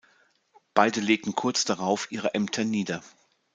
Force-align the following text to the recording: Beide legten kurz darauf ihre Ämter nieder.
Beide 0.73 0.99
legten 0.99 1.35
kurz 1.35 1.63
darauf 1.63 2.11
ihre 2.11 2.33
Ämter 2.33 2.63
nieder. 2.65 3.03